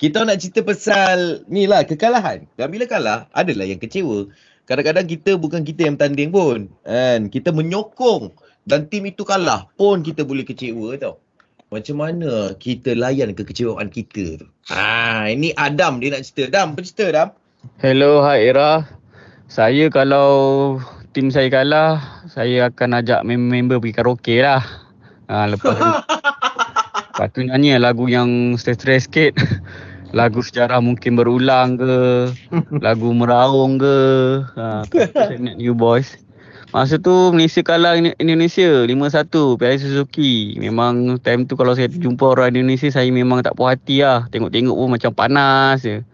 [0.00, 2.48] kita nak cerita pasal ni lah kekalahan.
[2.56, 4.32] Dan bila kalah, adalah yang kecewa.
[4.64, 6.72] Kadang-kadang kita bukan kita yang tanding pun.
[6.88, 7.28] Kan?
[7.28, 8.32] Kita menyokong
[8.64, 11.20] dan tim itu kalah pun kita boleh kecewa tau.
[11.68, 14.46] Macam mana kita layan kekecewaan kita tu?
[14.72, 16.48] Ha, ini Adam dia nak cerita.
[16.48, 17.28] Adam, apa cerita Adam?
[17.84, 18.88] Hello, hai Era.
[19.52, 20.30] Saya kalau
[21.12, 24.64] tim saya kalah, saya akan ajak member pergi karaoke lah.
[25.28, 25.86] Ha, lepas tu,
[27.12, 29.36] lepas tu nyanyi lagu yang stress-stress sikit.
[30.10, 31.94] Lagu sejarah mungkin berulang ke,
[32.86, 33.98] lagu meraung ke.
[34.58, 36.18] Ha, saya New Boys.
[36.70, 40.54] Masa tu Malaysia kalah Indonesia 5-1 Piala Suzuki.
[40.54, 44.30] Memang time tu kalau saya jumpa orang Indonesia saya memang tak puas hati lah.
[44.30, 46.06] Tengok-tengok pun macam panas je.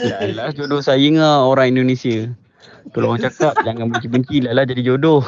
[0.00, 2.32] Yalah jodoh saya dengan orang Indonesia.
[2.96, 5.20] Orang cakap jangan benci-benci lah lah jadi jodoh.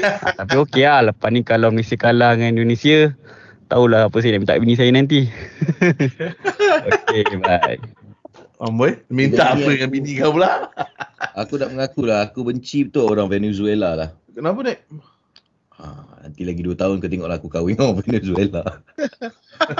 [0.00, 3.12] ha, tapi okey lah lepas ni kalau Malaysia kalah dengan Indonesia
[3.72, 5.20] tahulah apa saya nak minta bini saya nanti.
[6.92, 7.80] okay, bye.
[8.62, 10.70] Amboi, minta Jadi, apa dengan bini kau pula?
[11.34, 14.08] aku nak mengaku lah, aku benci betul orang Venezuela lah.
[14.30, 14.78] Kenapa, Nek?
[15.82, 15.86] Ha,
[16.22, 18.62] nanti lagi 2 tahun kau tengoklah aku kahwin dengan orang Venezuela.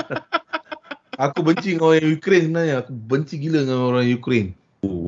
[1.23, 2.75] aku benci dengan orang Ukraine sebenarnya.
[2.83, 4.49] Aku benci gila dengan orang Ukraine.
[4.83, 5.07] Uh.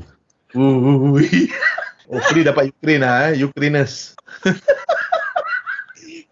[0.55, 3.43] oh, free dapat Ukraine lah, eh.
[3.43, 4.15] Ukrainers.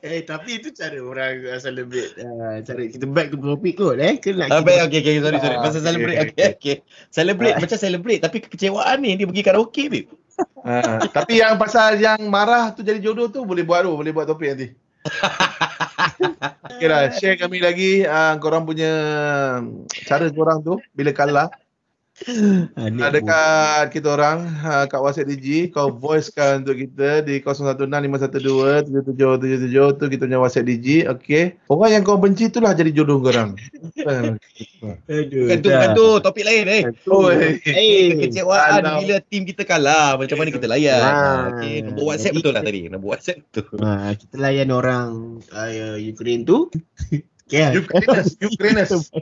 [0.04, 4.20] Eh tapi itu cara orang uh, celebrate uh, cara kita back to topic kot eh.
[4.20, 5.56] Ke nak ah, baik okey okey sorry sorry.
[5.64, 6.76] Pasal uh, celebrate okey okey okay.
[7.08, 10.12] celebrate uh, macam celebrate tapi kekecewaan ni dia pergi karaoke babe.
[10.60, 14.28] Uh, tapi yang pasal yang marah tu jadi jodoh tu boleh buat tu boleh buat
[14.28, 14.68] topik nanti.
[16.74, 18.92] Okay lah, share kami lagi uh, korang punya
[20.10, 21.48] cara korang tu bila kalah
[22.78, 30.06] Ha, dekat kita orang ha, kat WhatsApp DG kau voicekan untuk kita di 0165127777 tu
[30.08, 31.58] kita punya WhatsApp DG okey?
[31.74, 33.58] Orang yang kau benci itulah jadi jodoh kau orang
[35.10, 36.84] aduh kan tu kan tu topik lain eh.
[37.10, 37.58] Oh eh.
[38.14, 41.02] Kekecewaan bila tim kita kalah macam mana kita layan?
[41.02, 41.58] Ha.
[41.58, 43.66] okey nombor WhatsApp betul lah tadi nombor WhatsApp tu.
[43.82, 46.70] Ha, kita layan orang uh, Ukraine tu.
[47.54, 47.78] Yeah.
[47.78, 49.14] Ukrainers, Ukrainers.